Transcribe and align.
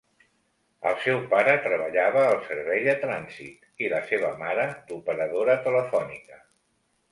El 0.91 0.95
seu 1.01 1.19
pare 1.33 1.53
treballava 1.65 2.23
al 2.29 2.41
servei 2.47 2.81
de 2.89 2.97
trànsit 3.05 3.69
i, 3.85 3.93
la 3.95 4.01
seva 4.09 4.33
mare, 4.43 4.67
d'operadora 4.91 5.61
telefònica. 5.71 6.45